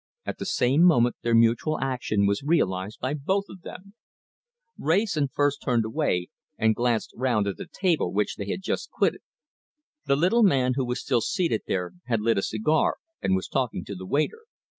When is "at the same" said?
0.25-0.81